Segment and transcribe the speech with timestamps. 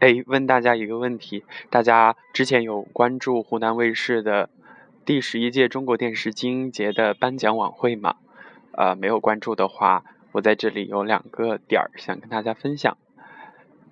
[0.00, 4.48] 哎，问大家一个问题：大家之前有关注湖南卫视的
[5.04, 8.16] 第十一届中国电视金鹰节的颁奖晚会吗？
[8.72, 10.02] 呃，没有关注的话，
[10.32, 12.96] 我在这里有两个点儿想跟大家分享。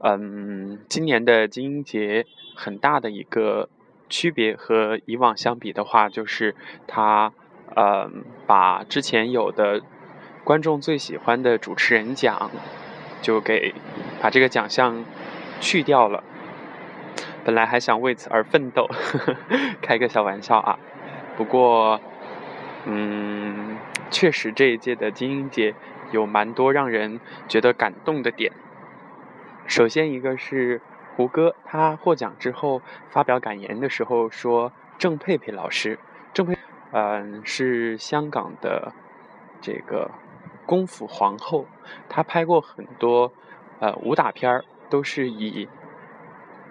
[0.00, 3.70] 嗯，今年的金鹰节很大的一个
[4.10, 6.54] 区别和以往相比的话，就是
[6.86, 7.32] 它
[7.74, 8.10] 呃
[8.46, 9.80] 把之前有的
[10.44, 12.50] 观众最喜欢的主持人奖
[13.22, 13.72] 就给
[14.20, 15.02] 把这个奖项。
[15.60, 16.22] 去掉了，
[17.44, 19.36] 本来还想为此而奋斗，呵 呵
[19.80, 20.78] 开个小玩笑啊。
[21.36, 22.00] 不过，
[22.86, 23.76] 嗯，
[24.10, 25.74] 确实这一届的金鹰节
[26.12, 28.52] 有蛮多让人觉得感动的点。
[29.66, 30.80] 首先一个是
[31.16, 35.98] 胡歌，他获奖之后发表感言的时候说：“郑佩佩老师，
[36.32, 36.56] 郑佩，
[36.92, 38.92] 嗯，是香港的
[39.60, 40.10] 这个
[40.66, 41.66] 功夫皇后，
[42.08, 43.32] 她拍过很多
[43.80, 45.68] 呃武打片儿。”都是以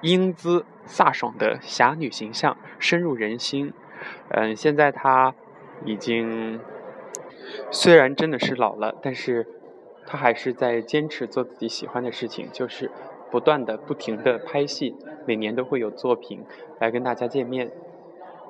[0.01, 3.73] 英姿飒爽的侠女形象深入人心。
[4.29, 5.33] 嗯，现在她
[5.85, 6.59] 已经
[7.71, 9.47] 虽然真的是老了，但是
[10.05, 12.91] 她还是在坚持做自己喜欢的事情，就是
[13.31, 16.43] 不断的、不停的拍戏，每年都会有作品
[16.79, 17.71] 来跟大家见面。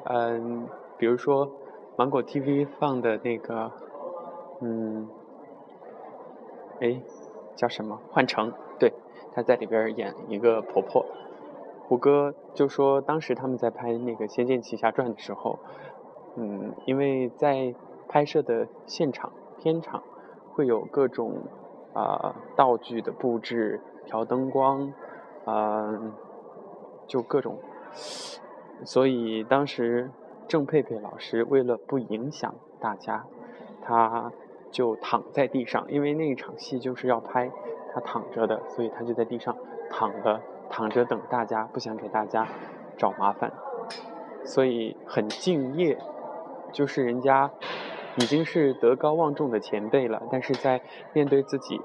[0.06, 0.68] 嗯，
[0.98, 1.52] 比如说
[1.96, 3.72] 芒果 TV 放的那个，
[4.62, 5.08] 嗯，
[6.82, 7.00] 哎，
[7.56, 8.00] 叫什么？
[8.12, 8.94] 换乘，对。
[9.36, 11.04] 她在里边演一个婆婆，
[11.88, 15.58] 胡歌就说当时他们在拍那个《仙剑奇侠传》的时候，
[16.36, 17.74] 嗯，因为在
[18.08, 20.04] 拍摄的现场片场
[20.52, 21.34] 会有各种
[21.94, 24.94] 啊道具的布置、调灯光，
[25.46, 26.12] 嗯，
[27.08, 27.58] 就各种，
[28.86, 30.12] 所以当时
[30.48, 33.26] 郑佩佩老师为了不影响大家，
[33.82, 34.32] 她
[34.74, 37.50] 就躺在地上，因为那一场戏就是要拍。
[37.96, 39.56] 他躺着的，所以他就在地上
[39.92, 42.48] 躺着，躺着等大家，不想给大家
[42.98, 43.54] 找麻烦，
[44.44, 45.96] 所以很敬业。
[46.72, 47.52] 就是人家
[48.16, 50.82] 已经是德高望重的前辈了，但是在
[51.14, 51.80] 面对自己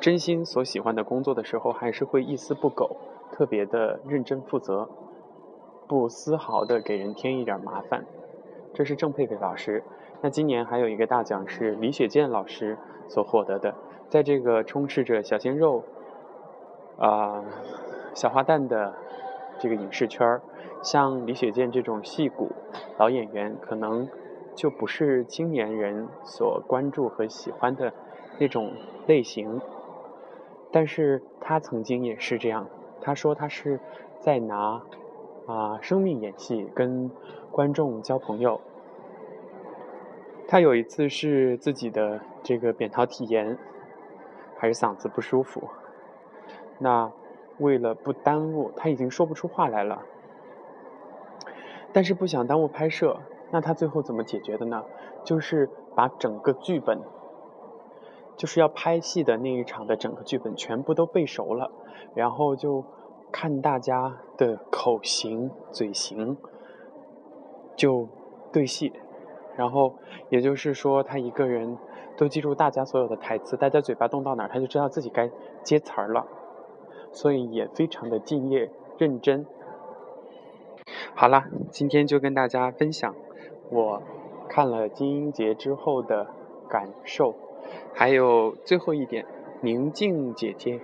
[0.00, 2.96] 真心所喜欢的工作的时候，还是会一丝不苟，
[3.30, 4.88] 特别的认真负责，
[5.86, 8.06] 不丝毫的给人添一点麻烦。
[8.72, 9.84] 这是郑佩佩老师。
[10.24, 12.78] 那今年还有一个大奖是李雪健老师
[13.08, 13.74] 所获得的。
[14.08, 15.82] 在这个充斥着小鲜肉、
[16.96, 17.44] 啊
[18.14, 18.94] 小花旦的
[19.58, 20.42] 这个影视圈儿，
[20.80, 22.52] 像李雪健这种戏骨
[22.98, 24.08] 老演员，可能
[24.54, 27.92] 就不是青年人所关注和喜欢的
[28.38, 28.74] 那种
[29.08, 29.60] 类型。
[30.70, 32.68] 但是他曾经也是这样，
[33.00, 33.80] 他说他是
[34.20, 34.82] 在拿
[35.46, 37.10] 啊生命演戏，跟
[37.50, 38.60] 观众交朋友。
[40.52, 43.56] 他有一次是自己的这个扁桃体炎。
[44.58, 45.70] 还是嗓子不舒服，
[46.78, 47.10] 那
[47.58, 50.02] 为了不耽误，他已经说不出话来了，
[51.90, 53.18] 但是不想耽误拍摄，
[53.50, 54.84] 那他最后怎么解决的呢？
[55.24, 57.00] 就是把整个剧本，
[58.36, 61.72] 就是要拍戏的那一场的整个剧本全部都背熟了，
[62.14, 62.84] 然后就
[63.32, 66.36] 看大家的口型、嘴型，
[67.74, 68.06] 就
[68.52, 68.92] 对戏，
[69.56, 69.94] 然后
[70.30, 71.78] 也就是说他一个人。
[72.14, 75.30] 都记住大家所有的台词，大家嘴巴动到哪儿，他就知道自己该
[75.62, 76.26] 接词儿了，
[77.10, 79.46] 所以也非常的敬业认真。
[81.14, 83.14] 好了，今天就跟大家分享
[83.70, 84.02] 我
[84.46, 86.28] 看了金鹰节之后的
[86.68, 87.34] 感受，
[87.94, 89.24] 还有最后一点，
[89.62, 90.80] 宁静姐姐，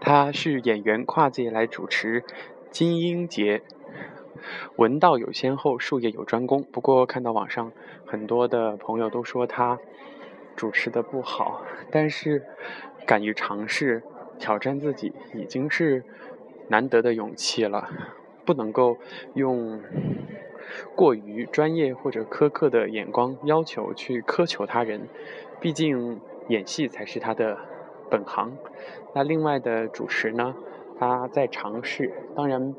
[0.00, 2.24] 她是演员跨界来主持
[2.70, 3.62] 金鹰节，
[4.76, 6.62] 文道有先后，术业有专攻。
[6.64, 7.72] 不过看到网上
[8.06, 9.78] 很多的朋友都说他。
[10.54, 12.44] 主持的不好，但是
[13.06, 14.02] 敢于尝试
[14.38, 16.04] 挑战自己，已经是
[16.68, 17.88] 难得的勇气了。
[18.44, 18.98] 不能够
[19.32, 19.80] 用
[20.94, 25.08] 过于专业或者苛刻的眼光要求去苛求他人，
[25.58, 27.56] 毕竟演戏才是他的
[28.10, 28.52] 本行。
[29.14, 30.54] 那另外的主持呢，
[30.98, 32.74] 他在尝试，当然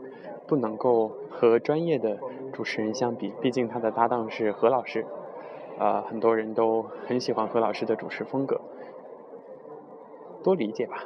[0.47, 2.17] 不能够和专业的
[2.51, 5.05] 主持人相比，毕竟他的搭档是何老师。
[5.79, 8.61] 呃，很多人都很喜欢何老师的主持风格，
[10.43, 11.03] 多理解吧。